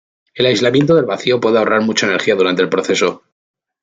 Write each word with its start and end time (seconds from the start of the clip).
El 0.33 0.47
aislamiento 0.47 0.95
del 0.95 1.05
vacío 1.05 1.39
puede 1.39 1.59
ahorrar 1.59 1.81
mucha 1.83 2.07
energía 2.07 2.33
durante 2.33 2.63
el 2.63 2.69
proceso. 2.69 3.21